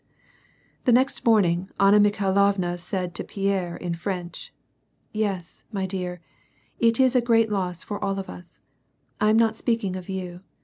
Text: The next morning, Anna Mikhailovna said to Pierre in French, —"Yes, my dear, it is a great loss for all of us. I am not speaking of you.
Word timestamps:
The 0.85 0.91
next 0.91 1.23
morning, 1.25 1.69
Anna 1.79 1.99
Mikhailovna 1.99 2.79
said 2.79 3.13
to 3.13 3.23
Pierre 3.23 3.77
in 3.77 3.93
French, 3.93 4.51
—"Yes, 5.13 5.63
my 5.71 5.85
dear, 5.85 6.21
it 6.79 6.99
is 6.99 7.15
a 7.15 7.21
great 7.21 7.51
loss 7.51 7.83
for 7.83 8.03
all 8.03 8.17
of 8.17 8.27
us. 8.27 8.61
I 9.19 9.29
am 9.29 9.37
not 9.37 9.55
speaking 9.57 9.95
of 9.95 10.09
you. 10.09 10.41